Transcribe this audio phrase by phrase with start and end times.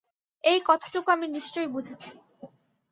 [0.43, 2.11] এই কথাটুকু আমি নিশ্চয় বুঝেছি।